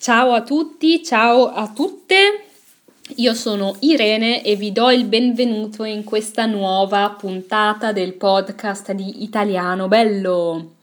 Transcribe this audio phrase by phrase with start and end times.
[0.00, 2.44] Ciao a tutti, ciao a tutte.
[3.16, 9.24] Io sono Irene e vi do il benvenuto in questa nuova puntata del podcast di
[9.24, 10.76] Italiano Bello.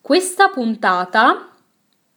[0.00, 1.48] Questa puntata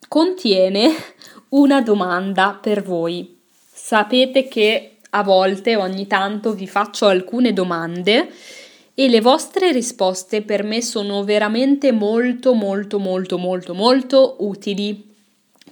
[0.07, 0.91] contiene
[1.57, 3.39] una domanda per voi.
[3.73, 8.31] Sapete che a volte, ogni tanto, vi faccio alcune domande
[8.93, 15.07] e le vostre risposte per me sono veramente molto molto molto molto molto utili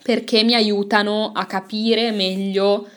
[0.05, 2.87] perché mi aiutano a capire meglio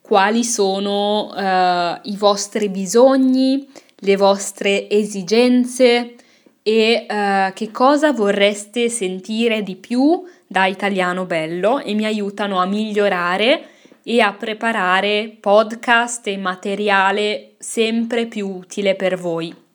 [0.00, 6.14] quali sono uh, i vostri bisogni, le vostre esigenze
[6.62, 12.64] e uh, che cosa vorreste sentire di più da italiano bello e mi aiutano a
[12.64, 13.68] migliorare
[14.02, 19.65] e a preparare podcast e materiale sempre più utile per voi.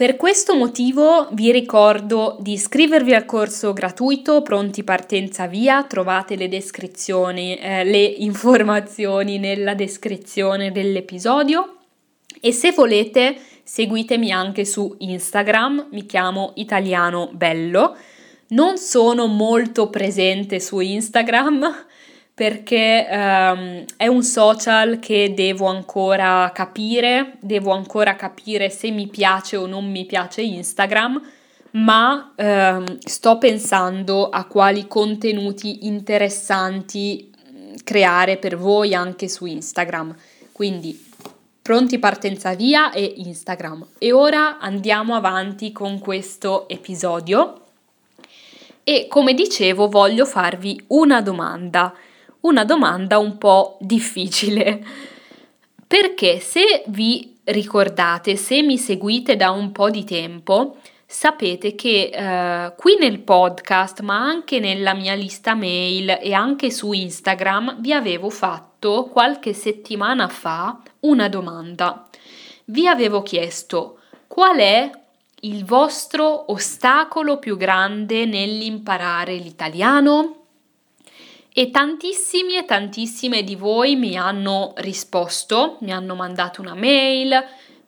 [0.00, 6.48] Per questo motivo vi ricordo di iscrivervi al corso gratuito Pronti Partenza Via, trovate le
[6.48, 11.80] descrizioni, eh, le informazioni nella descrizione dell'episodio.
[12.40, 17.94] E se volete seguitemi anche su Instagram, mi chiamo Italiano Bello.
[18.48, 21.88] Non sono molto presente su Instagram,
[22.40, 29.58] perché um, è un social che devo ancora capire, devo ancora capire se mi piace
[29.58, 31.20] o non mi piace Instagram,
[31.72, 40.16] ma um, sto pensando a quali contenuti interessanti mm, creare per voi anche su Instagram.
[40.50, 40.98] Quindi
[41.60, 43.86] pronti partenza via e Instagram.
[43.98, 47.60] E ora andiamo avanti con questo episodio.
[48.82, 51.94] E come dicevo, voglio farvi una domanda
[52.40, 54.84] una domanda un po' difficile.
[55.86, 62.74] Perché se vi ricordate, se mi seguite da un po' di tempo, sapete che eh,
[62.76, 68.30] qui nel podcast, ma anche nella mia lista mail e anche su Instagram, vi avevo
[68.30, 72.08] fatto qualche settimana fa una domanda.
[72.66, 73.98] Vi avevo chiesto
[74.28, 74.90] qual è
[75.40, 80.39] il vostro ostacolo più grande nell'imparare l'italiano?
[81.52, 87.36] E tantissimi e tantissime di voi mi hanno risposto, mi hanno mandato una mail,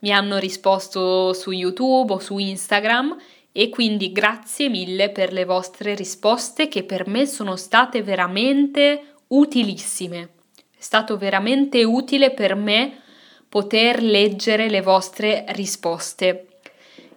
[0.00, 3.16] mi hanno risposto su YouTube o su Instagram
[3.52, 10.30] e quindi grazie mille per le vostre risposte che per me sono state veramente utilissime.
[10.76, 13.00] È stato veramente utile per me
[13.48, 16.48] poter leggere le vostre risposte.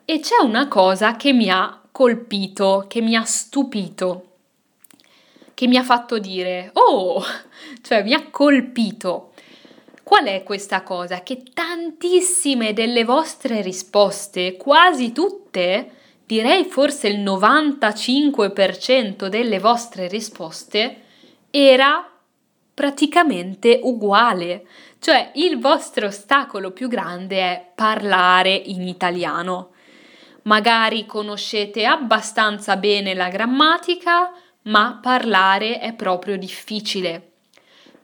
[0.05, 4.34] E c'è una cosa che mi ha colpito, che mi ha stupito
[5.55, 7.23] che mi ha fatto dire, oh,
[7.81, 9.31] cioè mi ha colpito.
[10.03, 11.23] Qual è questa cosa?
[11.23, 15.89] Che tantissime delle vostre risposte, quasi tutte,
[16.27, 21.01] direi forse il 95% delle vostre risposte,
[21.49, 22.07] era
[22.71, 24.67] praticamente uguale.
[24.99, 29.71] Cioè il vostro ostacolo più grande è parlare in italiano.
[30.43, 34.31] Magari conoscete abbastanza bene la grammatica,
[34.65, 37.31] ma parlare è proprio difficile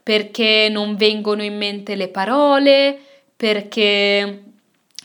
[0.04, 3.00] perché non vengono in mente le parole,
[3.36, 4.44] perché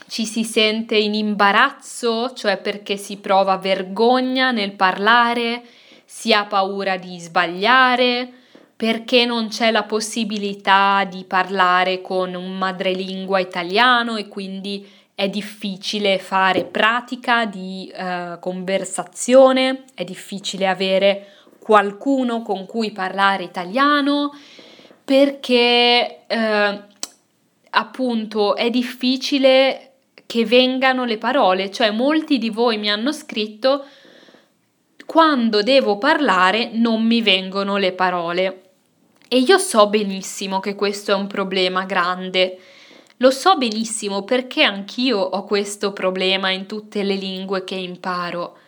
[0.07, 5.63] ci si sente in imbarazzo, cioè perché si prova vergogna nel parlare,
[6.03, 8.31] si ha paura di sbagliare,
[8.75, 16.19] perché non c'è la possibilità di parlare con un madrelingua italiano e quindi è difficile
[16.19, 21.31] fare pratica di uh, conversazione, è difficile avere
[21.67, 24.33] qualcuno con cui parlare italiano
[25.03, 26.81] perché eh,
[27.71, 29.95] appunto è difficile
[30.25, 33.83] che vengano le parole, cioè molti di voi mi hanno scritto
[35.05, 38.61] quando devo parlare non mi vengono le parole.
[39.27, 42.59] E io so benissimo che questo è un problema grande.
[43.17, 48.59] Lo so benissimo perché anch'io ho questo problema in tutte le lingue che imparo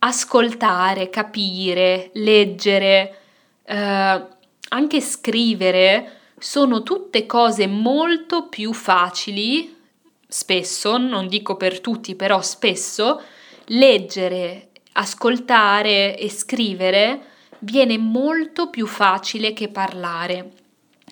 [0.00, 3.18] ascoltare, capire, leggere,
[3.64, 4.26] eh,
[4.70, 9.76] anche scrivere sono tutte cose molto più facili,
[10.26, 13.20] spesso, non dico per tutti, però spesso,
[13.66, 17.22] leggere, ascoltare e scrivere
[17.60, 20.52] viene molto più facile che parlare.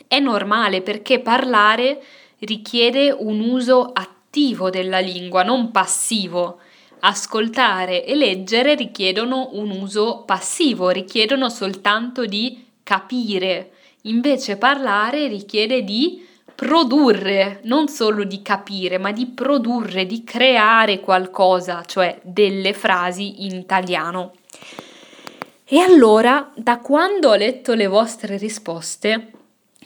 [0.07, 2.03] È normale perché parlare
[2.41, 6.61] richiede un uso attivo della lingua, non passivo
[7.01, 13.73] ascoltare e leggere richiedono un uso passivo, richiedono soltanto di capire,
[14.03, 21.85] invece parlare richiede di produrre, non solo di capire, ma di produrre, di creare qualcosa,
[21.85, 24.33] cioè delle frasi in italiano.
[25.65, 29.33] E allora, da quando ho letto le vostre risposte,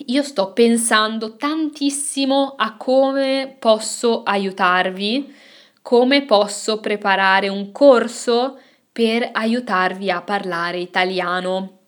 [0.06, 5.34] io sto pensando tantissimo a come posso aiutarvi,
[5.82, 8.58] come posso preparare un corso
[8.92, 11.78] per aiutarvi a parlare italiano.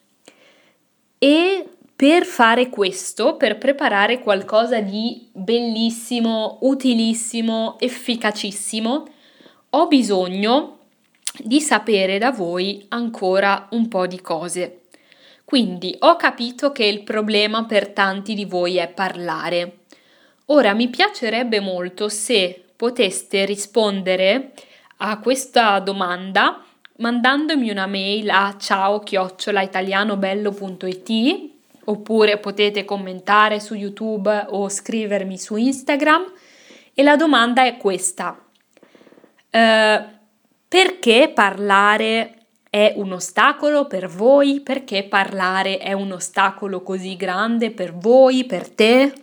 [1.18, 9.06] E per fare questo, per preparare qualcosa di bellissimo, utilissimo, efficacissimo,
[9.70, 10.78] ho bisogno
[11.38, 14.80] di sapere da voi ancora un po' di cose.
[15.44, 19.78] Quindi ho capito che il problema per tanti di voi è parlare.
[20.46, 24.54] Ora mi piacerebbe molto se poteste rispondere
[24.96, 26.60] a questa domanda
[26.96, 31.50] mandandomi una mail a ciao-italianobello.it
[31.84, 36.24] oppure potete commentare su YouTube o scrivermi su Instagram
[36.92, 38.36] e la domanda è questa.
[39.52, 40.04] Uh,
[40.66, 42.34] perché parlare
[42.68, 44.60] è un ostacolo per voi?
[44.60, 49.21] Perché parlare è un ostacolo così grande per voi, per te?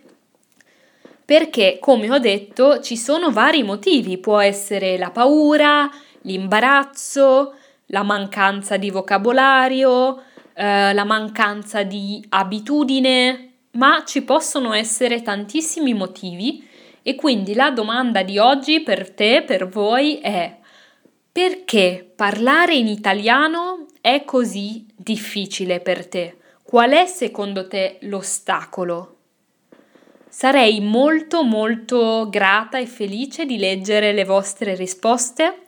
[1.30, 4.18] Perché, come ho detto, ci sono vari motivi.
[4.18, 5.88] Può essere la paura,
[6.22, 7.54] l'imbarazzo,
[7.86, 10.24] la mancanza di vocabolario,
[10.56, 16.68] eh, la mancanza di abitudine, ma ci possono essere tantissimi motivi
[17.04, 20.58] e quindi la domanda di oggi per te, per voi è
[21.32, 26.38] perché parlare in italiano è così difficile per te?
[26.64, 29.19] Qual è secondo te l'ostacolo?
[30.30, 35.62] Sarei molto molto grata e felice di leggere le vostre risposte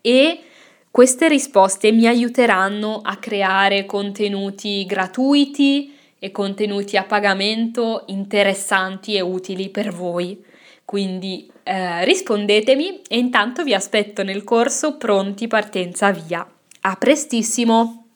[0.00, 0.40] e
[0.88, 9.68] queste risposte mi aiuteranno a creare contenuti gratuiti e contenuti a pagamento interessanti e utili
[9.68, 10.44] per voi.
[10.84, 16.48] Quindi eh, rispondetemi e intanto vi aspetto nel corso Pronti Partenza Via.
[16.82, 18.07] A prestissimo!